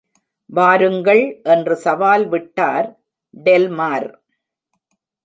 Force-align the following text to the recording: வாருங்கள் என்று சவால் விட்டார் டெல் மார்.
வாருங்கள் 0.49 1.41
என்று 1.43 1.75
சவால் 1.75 2.25
விட்டார் 2.27 2.87
டெல் 3.29 3.69
மார். 3.69 4.07